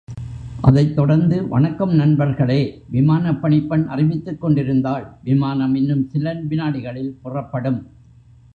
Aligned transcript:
அதைத் 0.61 0.95
தொடர்ந்து 0.95 1.47
வணக்கம் 1.47 1.93
நண்பர்களே! 1.93 2.57
விமானப் 2.89 3.41
பணிப்பெண் 3.41 3.85
அறிவித்துக் 3.87 4.41
கொண்டிருந்தாள் 4.41 5.05
விமானம் 5.23 5.75
இன்னும் 5.75 6.09
சில 6.09 6.33
வினாடிகளில் 6.49 7.17
புறப்படும். 7.21 7.79